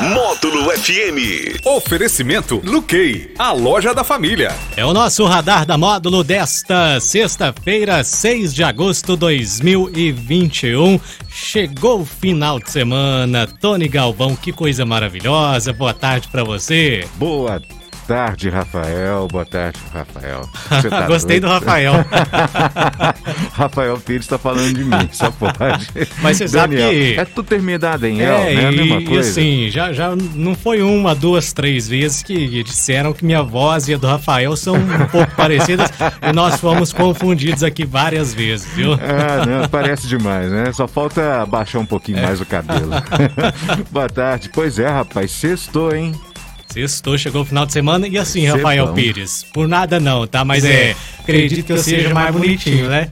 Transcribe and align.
Módulo 0.00 0.70
FM. 0.70 1.64
Oferecimento 1.64 2.60
Luquei, 2.62 3.32
a 3.38 3.52
loja 3.52 3.94
da 3.94 4.04
família. 4.04 4.54
É 4.76 4.84
o 4.84 4.92
nosso 4.92 5.24
radar 5.24 5.64
da 5.64 5.78
módulo 5.78 6.22
desta 6.22 7.00
sexta-feira, 7.00 8.04
6 8.04 8.54
de 8.54 8.62
agosto 8.62 9.14
de 9.14 9.20
2021. 9.20 11.00
Chegou 11.30 12.00
o 12.00 12.04
final 12.04 12.58
de 12.60 12.70
semana. 12.70 13.46
Tony 13.46 13.88
Galvão, 13.88 14.36
que 14.36 14.52
coisa 14.52 14.84
maravilhosa. 14.84 15.72
Boa 15.72 15.94
tarde 15.94 16.28
para 16.28 16.44
você. 16.44 17.08
Boa 17.14 17.58
tarde, 18.06 18.48
Rafael. 18.48 19.26
Boa 19.26 19.44
tarde, 19.44 19.80
Rafael. 19.92 20.48
Tá 20.88 21.06
Gostei 21.08 21.40
doido? 21.40 21.52
do 21.52 21.58
Rafael. 21.58 21.94
Rafael 23.52 23.98
Pires 23.98 24.22
está 24.22 24.38
falando 24.38 24.72
de 24.72 24.84
mim, 24.84 25.08
só 25.12 25.30
pode. 25.30 25.88
Mas 26.22 26.36
você 26.36 26.48
sabe 26.48 26.76
que. 26.76 27.18
É 27.18 27.24
tudo 27.24 27.44
terminado 27.44 28.06
em 28.06 28.20
El, 28.20 28.32
é, 28.32 28.54
né? 28.54 28.66
A 28.66 28.72
mesma 28.72 29.02
coisa. 29.02 29.14
E 29.14 29.18
assim, 29.18 29.70
já, 29.70 29.92
já 29.92 30.14
não 30.16 30.54
foi 30.54 30.82
uma, 30.82 31.14
duas, 31.14 31.52
três 31.52 31.88
vezes 31.88 32.22
que 32.22 32.62
disseram 32.62 33.12
que 33.12 33.24
minha 33.24 33.42
voz 33.42 33.88
e 33.88 33.94
a 33.94 33.96
do 33.96 34.06
Rafael 34.06 34.56
são 34.56 34.76
um 34.76 35.06
pouco 35.10 35.34
parecidas 35.34 35.90
e 36.22 36.32
nós 36.32 36.60
fomos 36.60 36.92
confundidos 36.92 37.64
aqui 37.64 37.84
várias 37.84 38.32
vezes, 38.32 38.72
viu? 38.74 38.92
Ah, 38.94 39.44
não, 39.44 39.68
parece 39.68 40.06
demais, 40.06 40.50
né? 40.50 40.72
Só 40.72 40.86
falta 40.86 41.44
baixar 41.46 41.80
um 41.80 41.86
pouquinho 41.86 42.18
é. 42.18 42.22
mais 42.22 42.40
o 42.40 42.46
cabelo. 42.46 42.90
Boa 43.90 44.08
tarde. 44.08 44.50
Pois 44.52 44.78
é, 44.78 44.88
rapaz, 44.88 45.32
sextou, 45.32 45.94
hein? 45.94 46.14
Sextou, 46.76 47.16
chegou 47.16 47.40
o 47.40 47.44
final 47.44 47.64
de 47.64 47.72
semana 47.72 48.06
e 48.06 48.18
assim, 48.18 48.44
Rafael 48.44 48.92
Pires, 48.92 49.46
por 49.54 49.66
nada 49.66 49.98
não, 49.98 50.26
tá? 50.26 50.44
Mas 50.44 50.62
é, 50.62 50.94
acredito 51.18 51.64
que 51.64 51.72
eu 51.72 51.78
seja 51.78 52.12
mais 52.12 52.30
bonitinho, 52.34 52.88
né? 52.90 53.08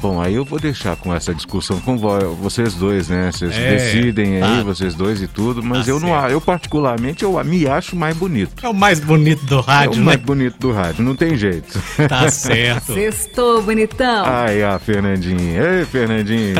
Bom, 0.00 0.20
aí 0.20 0.34
eu 0.34 0.44
vou 0.44 0.60
deixar 0.60 0.94
com 0.96 1.12
essa 1.12 1.34
discussão 1.34 1.80
com 1.80 1.96
vocês 1.96 2.74
dois, 2.74 3.08
né? 3.08 3.32
Vocês 3.32 3.56
é, 3.56 3.76
decidem 3.76 4.36
aí, 4.36 4.58
tá. 4.58 4.62
vocês 4.62 4.94
dois 4.94 5.20
e 5.20 5.26
tudo, 5.26 5.60
mas 5.60 5.86
tá 5.86 5.90
eu 5.90 5.98
certo. 5.98 6.12
não, 6.12 6.28
eu 6.28 6.40
particularmente 6.40 7.24
eu 7.24 7.42
me 7.44 7.66
acho 7.66 7.96
mais 7.96 8.16
bonito. 8.16 8.52
É 8.64 8.68
o 8.68 8.74
mais 8.74 9.00
bonito 9.00 9.44
do 9.46 9.60
rádio, 9.60 9.94
é 9.94 9.96
o 9.96 9.98
né? 9.98 10.04
mais 10.04 10.20
bonito 10.20 10.56
do 10.58 10.72
rádio, 10.72 11.02
não 11.02 11.16
tem 11.16 11.36
jeito. 11.36 11.80
Tá 12.08 12.30
certo. 12.30 12.94
Sextou, 12.94 13.60
bonitão. 13.62 14.24
Ai, 14.24 14.62
a 14.62 14.78
Fernandinha. 14.78 15.60
Ei, 15.60 15.84
Fernandinha. 15.84 16.54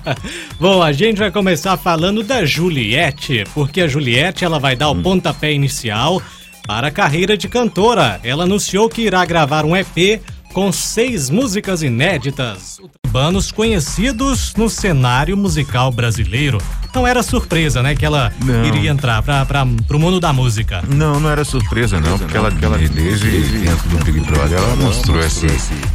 Bom, 0.58 0.82
a 0.82 0.92
gente 0.92 1.18
vai 1.18 1.30
começar 1.30 1.76
falando 1.76 2.22
da 2.22 2.46
Juliette, 2.46 3.44
porque 3.52 3.82
a 3.82 3.88
Juliette 3.88 4.42
ela 4.44 4.58
vai 4.58 4.74
dar 4.74 4.88
o 4.88 4.92
hum. 4.92 5.02
pontapé 5.02 5.52
inicial 5.52 6.22
para 6.66 6.88
a 6.88 6.90
carreira 6.90 7.36
de 7.36 7.46
cantora. 7.46 8.20
Ela 8.24 8.44
anunciou 8.44 8.88
que 8.88 9.02
irá 9.02 9.24
gravar 9.26 9.66
um 9.66 9.76
EP 9.76 10.20
com 10.52 10.72
seis 10.72 11.30
músicas 11.30 11.82
inéditas 11.82 12.80
urbanos 13.06 13.52
conhecidos 13.52 14.54
no 14.54 14.68
cenário 14.68 15.36
musical 15.36 15.90
brasileiro. 15.92 16.58
Não 16.94 17.06
era 17.06 17.22
surpresa, 17.22 17.82
né, 17.82 17.94
que 17.94 18.04
ela 18.04 18.32
não. 18.44 18.64
iria 18.64 18.90
entrar 18.90 19.22
para 19.22 19.66
o 19.90 19.98
mundo 19.98 20.18
da 20.18 20.32
música. 20.32 20.82
Não, 20.88 21.20
não 21.20 21.30
era 21.30 21.44
surpresa 21.44 22.00
não, 22.00 22.18
porque 22.18 22.36
ela, 22.36 22.52
ela 22.60 22.78
desde 22.78 23.30
dentro 23.30 23.88
do 23.88 24.04
Big 24.04 24.20
Brother, 24.20 24.58
ela 24.58 24.76
mostrou 24.76 25.20
esse, 25.20 25.46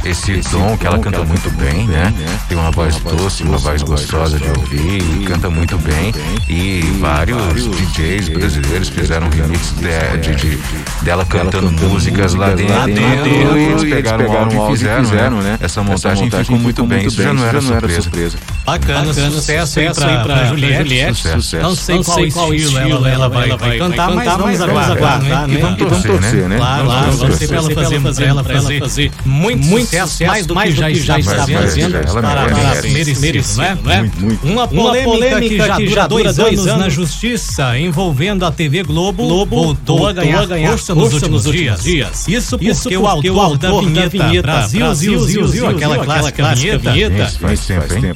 esse 0.04 0.40
tom 0.50 0.76
que 0.76 0.86
ela 0.86 0.98
canta 0.98 1.22
muito 1.24 1.50
bem, 1.50 1.86
né? 1.86 2.12
Tem 2.48 2.56
uma 2.56 2.70
voz 2.70 2.96
doce, 2.96 3.42
uma 3.42 3.58
voz 3.58 3.82
gostosa 3.82 4.38
de 4.38 4.48
ouvir, 4.48 5.02
e 5.20 5.24
canta 5.24 5.50
muito 5.50 5.76
bem. 5.78 6.14
E 6.48 6.80
vários 6.98 7.68
DJs 7.68 8.28
brasileiros 8.30 8.88
fizeram 8.88 9.28
remix 9.28 9.74
de, 9.76 10.18
de, 10.18 10.34
de, 10.34 10.58
dela 11.02 11.24
cantando 11.24 11.70
músicas 11.70 12.34
lá 12.34 12.50
dentro, 12.50 12.90
e 12.90 13.66
eles 13.66 13.84
pegaram 13.84 14.26
o 14.26 14.36
áudio 14.36 14.64
e 14.64 14.70
fizeram, 14.70 15.42
né? 15.42 15.58
Essa 15.60 15.82
montagem 15.82 16.30
ficou 16.30 16.58
muito 16.58 16.84
bem 16.84 17.06
isso 17.06 17.22
já 17.22 17.32
não 17.32 17.44
era, 17.44 17.60
surpresa. 17.60 18.38
Bacana, 18.64 19.12
sucesso, 19.12 19.78
aí 19.78 19.92
pra, 19.92 20.06
pra, 20.06 20.24
pra 20.24 20.44
Juliette. 20.46 20.85
Juliette. 20.86 21.16
Sucesso. 21.16 21.56
Não 21.56 21.74
sei, 21.74 21.96
não 21.96 22.04
qual, 22.04 22.18
sei 22.18 22.30
qual 22.30 22.54
estilo, 22.54 22.78
estilo 22.78 23.06
ela, 23.06 23.28
vai, 23.28 23.48
ela 23.48 23.56
vai, 23.56 23.78
cantar, 23.78 24.10
mas 24.10 24.32
vamos 24.36 24.60
aguardar, 24.60 25.48
né? 25.48 25.54
E 25.54 25.56
vamos 25.58 26.02
torcer, 26.02 26.48
né? 26.48 26.56
Claro, 26.56 26.84
claro, 26.84 27.04
vamos 27.04 27.18
torcer 27.18 27.48
pra 27.48 27.56
ela 27.56 27.70
fazer, 27.70 28.00
pra 28.00 28.26
ela 28.26 28.44
fazer, 28.44 28.78
fazer 28.80 29.12
muito, 29.24 29.66
muito 29.66 29.86
sucesso, 29.86 30.54
mais 30.54 30.74
do 30.74 30.84
que 30.84 30.94
já 30.94 31.18
está 31.18 31.46
fazendo. 31.46 32.22
Parabéns, 32.22 33.18
merecido, 33.18 33.64
não 33.82 33.92
é? 33.92 34.10
Uma 34.42 34.68
polêmica 34.68 35.76
que 35.76 35.90
já 35.90 36.06
dura 36.06 36.32
dois 36.32 36.38
anos 36.38 36.66
na 36.66 36.88
justiça 36.88 37.78
envolvendo 37.78 38.44
a 38.44 38.50
TV 38.50 38.82
Globo 38.82 39.46
voltou 39.46 40.06
a 40.06 40.12
ganhar 40.12 40.46
força 40.46 40.94
nos 40.94 41.12
últimos 41.12 41.44
dias. 41.44 41.84
Isso 42.28 42.58
porque 42.58 42.96
o 42.96 43.06
autor 43.06 43.58
da 43.58 44.06
vinheta 44.06 44.42
Brasil, 44.42 44.94
Zil, 44.94 45.20
Zil, 45.20 45.48
Zil, 45.48 45.68
aquela 45.68 45.98
clássica 45.98 46.54
vinheta. 46.54 47.28
Faz 47.40 47.66
tempo, 47.66 47.94
hein? 47.94 48.12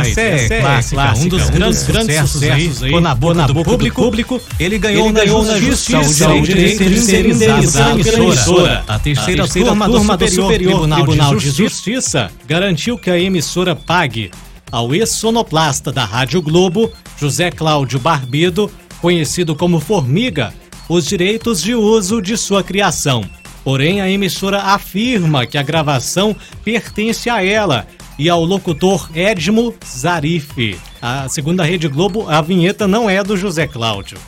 Essa 0.00 0.20
é, 0.20 0.44
é 0.44 0.60
clássica, 0.60 1.14
um 1.18 1.28
dos 1.28 1.50
grandes, 1.50 1.86
grandes 2.08 2.30
sucessos 2.30 2.82
aí. 2.82 2.88
Ficou 2.88 3.00
na 3.00 3.14
boca, 3.14 3.46
do, 3.46 3.54
público, 3.64 4.02
público. 4.02 4.40
Ele 4.58 4.78
ganhou, 4.78 5.06
ele 5.06 5.12
ganhou 5.14 5.44
na 5.44 5.58
justiça 5.58 6.30
o 6.30 6.42
direito 6.42 6.84
de 6.84 7.00
ser 7.00 7.26
indenizado 7.26 8.02
pela 8.02 8.24
emissora. 8.24 8.84
A 8.88 8.98
terceira 8.98 9.46
turma 9.46 9.88
do 9.88 10.28
Superior 10.28 10.88
Tribunal 10.88 11.36
de 11.36 11.50
Justiça 11.50 12.30
garantiu 12.46 12.98
que 12.98 13.10
a 13.10 13.18
emissora 13.18 13.76
pague 13.76 14.30
ao 14.70 14.94
ex-sonoplasta 14.94 15.90
da 15.90 16.04
Rádio 16.04 16.42
Globo, 16.42 16.92
José 17.18 17.50
Cláudio 17.50 17.98
Barbido, 17.98 18.70
conhecido 19.00 19.54
como 19.54 19.80
Formiga, 19.80 20.52
os 20.88 21.06
direitos 21.06 21.62
de 21.62 21.74
uso 21.74 22.20
de 22.20 22.36
sua 22.36 22.62
criação. 22.62 23.24
Porém, 23.64 24.00
a 24.00 24.10
emissora 24.10 24.60
afirma 24.60 25.46
que 25.46 25.58
a 25.58 25.62
gravação 25.62 26.34
pertence 26.64 27.28
a 27.28 27.44
ela 27.44 27.86
e 28.18 28.28
ao 28.28 28.44
locutor 28.44 29.10
Edmo 29.14 29.74
Zarif. 29.86 30.78
A 31.00 31.28
segunda 31.28 31.64
Rede 31.64 31.88
Globo, 31.88 32.28
a 32.28 32.40
vinheta 32.40 32.88
não 32.88 33.08
é 33.08 33.22
do 33.22 33.36
José 33.36 33.66
Cláudio. 33.66 34.18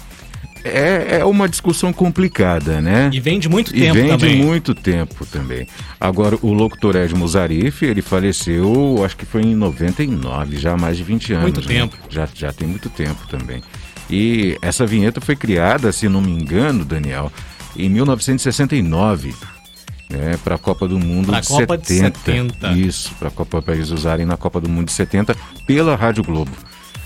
É, 0.63 1.21
é 1.21 1.25
uma 1.25 1.49
discussão 1.49 1.93
complicada, 1.93 2.81
né? 2.81 3.11
E 3.13 3.19
vem 3.19 3.39
de 3.39 3.49
muito 3.49 3.73
tempo 3.73 3.97
e 3.97 4.01
vem 4.01 4.11
também. 4.11 4.37
de 4.37 4.43
muito 4.43 4.75
tempo 4.75 5.25
também. 5.27 5.67
Agora, 5.99 6.39
o 6.43 6.53
locutor 6.53 6.97
Edmo 6.97 7.27
Zarif, 7.27 7.83
ele 7.83 8.03
faleceu, 8.03 9.03
acho 9.05 9.17
que 9.17 9.25
foi 9.25 9.43
em 9.43 9.55
99, 9.55 10.59
já 10.59 10.75
há 10.75 10.77
mais 10.77 10.97
de 10.99 11.03
20 11.03 11.33
anos. 11.33 11.43
Muito 11.45 11.61
né? 11.61 11.67
tempo. 11.67 11.97
Já, 12.11 12.29
já 12.35 12.53
tem 12.53 12.69
muito 12.69 12.91
tempo 12.91 13.27
também. 13.29 13.63
E 14.11 14.59
essa 14.61 14.87
vinheta 14.87 15.21
foi 15.21 15.37
criada, 15.37 15.93
se 15.93 16.09
não 16.09 16.21
me 16.21 16.33
engano, 16.33 16.85
Daniel, 16.85 17.33
em 17.77 17.89
1969, 17.89 19.35
né, 20.11 20.39
para 20.43 20.57
a 20.57 20.59
Copa 20.59 20.89
do 20.89 20.99
Mundo 20.99 21.29
pra 21.29 21.41
de 21.41 21.49
Copa 21.49 21.79
70. 21.79 22.11
De 22.11 22.19
70. 22.19 22.73
Isso, 22.73 23.15
para 23.19 23.29
a 23.29 23.31
Copa 23.31 23.63
para 23.63 23.75
eles 23.75 23.91
usarem 23.91 24.27
na 24.27 24.37
Copa 24.37 24.61
do 24.61 24.69
Mundo 24.69 24.87
de 24.87 24.93
70 24.93 25.37
pela 25.67 25.95
Rádio 25.97 26.25
Globo. 26.25 26.51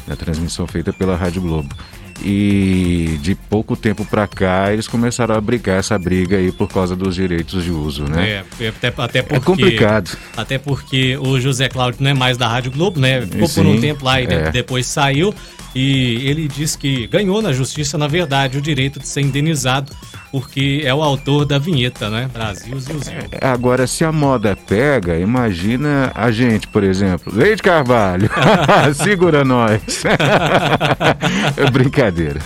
Na 0.07 0.17
transmissão 0.17 0.67
feita 0.67 0.93
pela 0.93 1.17
Rádio 1.17 1.43
Globo. 1.43 1.75
E 2.23 3.19
de 3.23 3.35
pouco 3.35 3.77
tempo 3.77 4.05
para 4.05 4.27
cá 4.27 4.73
eles 4.73 4.87
começaram 4.87 5.35
a 5.35 5.41
brigar 5.41 5.79
essa 5.79 5.99
briga 5.99 6.37
aí 6.37 6.53
por 6.53 6.69
causa 6.69 6.95
dos 6.95 7.15
direitos 7.15 7.65
de 7.65 7.71
uso, 7.71 8.05
né? 8.05 8.45
É, 8.61 8.69
até, 8.69 8.89
até 8.97 9.23
porque, 9.23 9.35
é 9.35 9.41
complicado. 9.41 10.17
Até 10.37 10.59
porque 10.59 11.17
o 11.17 11.41
José 11.41 11.69
Cláudio 11.69 12.03
não 12.03 12.11
é 12.11 12.15
mais 12.15 12.37
da 12.37 12.47
Rádio 12.47 12.71
Globo, 12.71 13.01
né? 13.01 13.23
Ficou 13.23 13.49
Sim, 13.49 13.55
por 13.55 13.67
um 13.67 13.81
tempo 13.81 14.05
lá 14.05 14.21
e 14.21 14.27
é. 14.27 14.51
depois 14.51 14.87
saiu. 14.87 15.35
E 15.75 16.29
ele 16.29 16.47
diz 16.47 16.77
que 16.77 17.09
ganhou 17.09 17.43
na 17.43 17.53
justiça, 17.53 17.99
na 17.99 18.07
verdade, 18.07 18.57
o 18.57 18.63
direito 18.63 19.01
de 19.01 19.09
ser 19.09 19.23
indenizado, 19.23 19.93
porque 20.35 20.83
é 20.85 20.93
o 20.93 21.01
autor 21.01 21.45
da 21.45 21.61
vinheta, 21.61 22.11
né? 22.11 22.29
Brasil, 22.33 22.77
Zil, 22.81 22.99
Zil. 22.99 23.15
É, 23.31 23.47
agora, 23.47 23.87
se 23.87 24.05
a 24.05 24.11
moda 24.11 24.57
pega, 24.67 25.17
imagina 25.17 26.11
a 26.13 26.33
gente, 26.33 26.67
por 26.67 26.83
exemplo. 26.83 27.33
Leite 27.33 27.63
Carvalho, 27.63 28.29
segura 29.01 29.45
nós. 29.45 29.81
é 31.57 31.71
brincadeira. 31.71 32.41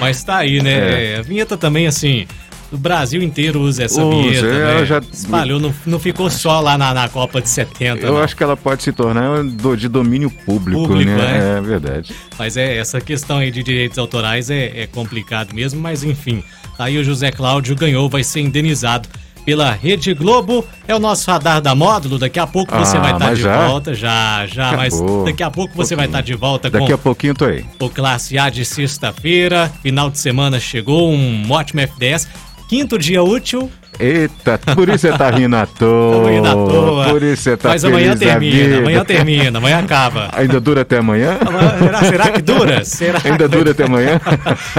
Mas 0.00 0.24
tá 0.24 0.38
aí, 0.38 0.60
né? 0.60 1.12
É. 1.12 1.18
A 1.20 1.22
vinheta 1.22 1.56
também, 1.56 1.86
assim, 1.86 2.26
o 2.72 2.78
Brasil 2.78 3.22
inteiro 3.22 3.60
usa 3.60 3.84
essa 3.84 4.02
usa, 4.04 4.16
vinheta, 4.28 4.74
né? 4.80 4.84
já 4.86 5.00
espalhou, 5.12 5.60
não, 5.60 5.74
não 5.86 5.98
ficou 5.98 6.30
só 6.30 6.58
lá 6.60 6.78
na, 6.78 6.94
na 6.94 7.08
Copa 7.08 7.40
de 7.40 7.48
70. 7.48 8.04
Eu 8.06 8.14
não. 8.14 8.22
acho 8.22 8.34
que 8.34 8.42
ela 8.42 8.56
pode 8.56 8.82
se 8.82 8.92
tornar 8.92 9.44
de 9.76 9.88
domínio 9.88 10.30
público, 10.30 10.86
Público, 10.86 11.10
né? 11.10 11.16
né? 11.16 11.58
É 11.58 11.60
verdade. 11.60 12.14
Mas 12.38 12.56
é 12.56 12.76
essa 12.76 13.00
questão 13.00 13.38
aí 13.38 13.50
de 13.50 13.62
direitos 13.62 13.98
autorais 13.98 14.48
é, 14.50 14.82
é 14.82 14.86
complicado 14.86 15.54
mesmo, 15.54 15.80
mas 15.80 16.02
enfim. 16.02 16.42
Aí 16.78 16.96
o 16.98 17.04
José 17.04 17.30
Cláudio 17.30 17.76
ganhou, 17.76 18.08
vai 18.08 18.24
ser 18.24 18.40
indenizado 18.40 19.08
pela 19.44 19.72
Rede 19.72 20.14
Globo. 20.14 20.64
É 20.86 20.94
o 20.94 20.98
nosso 20.98 21.28
radar 21.30 21.60
da 21.60 21.74
módulo. 21.74 22.16
Daqui 22.18 22.38
a 22.38 22.46
pouco 22.46 22.74
você 22.76 22.96
Ah, 22.96 23.00
vai 23.00 23.12
estar 23.12 23.26
mas 23.26 23.38
de 23.38 23.44
já? 23.44 23.66
volta. 23.68 23.92
Já, 23.94 24.46
já, 24.46 24.72
mas 24.76 24.94
Acabou. 24.94 25.24
daqui 25.24 25.42
a 25.42 25.50
pouco 25.50 25.74
você 25.76 25.94
vai 25.96 26.06
estar 26.06 26.20
de 26.20 26.34
volta 26.34 26.70
Daqui 26.70 26.86
com 26.86 26.94
a 26.94 26.98
pouquinho 26.98 27.34
tô 27.34 27.44
aí. 27.44 27.64
o 27.80 27.88
Classe 27.90 28.38
A 28.38 28.48
de 28.48 28.64
sexta-feira. 28.64 29.70
Final 29.82 30.10
de 30.10 30.18
semana 30.18 30.58
chegou, 30.60 31.10
um 31.10 31.50
ótimo 31.50 31.80
F10. 31.82 32.26
Quinto 32.72 32.98
dia 32.98 33.22
útil. 33.22 33.70
Eita, 34.00 34.58
por 34.74 34.88
isso 34.88 35.00
você 35.00 35.12
tá 35.12 35.28
rindo 35.28 35.54
à 35.54 35.66
toa. 35.66 36.24
rindo 36.32 36.48
à 36.48 36.52
toa. 36.54 37.04
Por 37.10 37.22
isso 37.22 37.42
você 37.42 37.54
tá 37.54 37.68
Mas 37.68 37.84
amanhã 37.84 38.16
termina, 38.16 38.78
amanhã 38.78 39.04
termina, 39.04 39.58
amanhã 39.58 39.78
acaba. 39.78 40.30
Ainda 40.32 40.58
dura 40.58 40.80
até 40.80 40.96
amanhã? 40.96 41.38
Será, 41.78 42.04
será 42.04 42.30
que 42.30 42.40
dura? 42.40 42.82
Será 42.88 43.20
Ainda 43.24 43.46
dura 43.46 43.72
até 43.72 43.84
amanhã? 43.84 44.18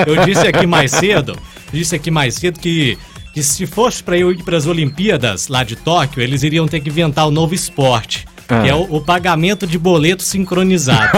Eu 0.07 0.25
disse 0.25 0.47
aqui 0.47 0.65
mais 0.65 0.89
cedo, 0.89 1.37
disse 1.71 1.95
aqui 1.95 2.09
mais 2.09 2.33
cedo 2.33 2.59
que 2.59 2.97
que 3.31 3.43
se 3.43 3.67
fosse 3.67 4.01
para 4.03 4.17
eu 4.17 4.31
ir 4.31 4.41
para 4.41 4.57
as 4.57 4.65
Olimpíadas 4.65 5.47
lá 5.47 5.63
de 5.63 5.75
Tóquio, 5.75 6.21
eles 6.21 6.41
iriam 6.41 6.67
ter 6.67 6.79
que 6.79 6.89
inventar 6.89 7.25
o 7.25 7.27
um 7.29 7.31
novo 7.31 7.53
esporte. 7.53 8.25
Ah. 8.49 8.61
Que 8.61 8.69
é 8.69 8.75
o, 8.75 8.95
o, 8.95 9.01
pagamento 9.01 9.65
de 9.65 9.77
boleto 9.77 10.21
sincronizado. 10.23 11.11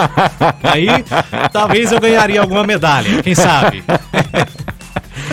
Aí 0.62 0.88
talvez 1.52 1.92
eu 1.92 2.00
ganharia 2.00 2.40
alguma 2.40 2.64
medalha, 2.66 3.24
quem 3.24 3.34
sabe? 3.34 3.84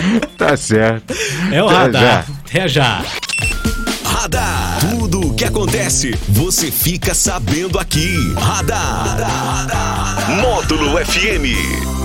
tá 0.37 0.55
certo. 0.57 1.13
É 1.51 1.61
o 1.61 1.67
Até 1.67 1.77
radar. 1.77 2.01
Já. 2.01 2.25
Até 2.45 2.67
já. 2.67 3.05
Radar. 4.05 4.77
Tudo 4.79 5.27
o 5.27 5.33
que 5.33 5.45
acontece, 5.45 6.17
você 6.29 6.71
fica 6.71 7.13
sabendo 7.13 7.79
aqui. 7.79 8.15
Radar. 8.35 9.07
radar, 9.07 9.55
radar. 9.55 10.41
Módulo 10.41 10.97
FM. 11.05 12.02